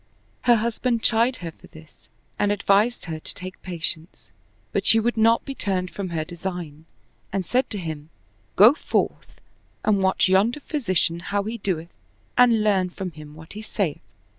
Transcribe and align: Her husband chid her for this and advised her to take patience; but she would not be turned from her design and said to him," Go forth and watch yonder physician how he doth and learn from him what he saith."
Her 0.45 0.55
husband 0.55 1.03
chid 1.03 1.35
her 1.45 1.51
for 1.51 1.67
this 1.67 2.09
and 2.39 2.51
advised 2.51 3.05
her 3.05 3.19
to 3.19 3.33
take 3.35 3.61
patience; 3.61 4.31
but 4.71 4.83
she 4.87 4.99
would 4.99 5.15
not 5.15 5.45
be 5.45 5.53
turned 5.53 5.91
from 5.91 6.09
her 6.09 6.25
design 6.25 6.85
and 7.31 7.45
said 7.45 7.69
to 7.69 7.77
him," 7.77 8.09
Go 8.55 8.73
forth 8.73 9.39
and 9.85 10.01
watch 10.01 10.27
yonder 10.27 10.61
physician 10.61 11.19
how 11.19 11.43
he 11.43 11.59
doth 11.59 11.89
and 12.35 12.63
learn 12.63 12.89
from 12.89 13.11
him 13.11 13.35
what 13.35 13.53
he 13.53 13.61
saith." 13.61 14.01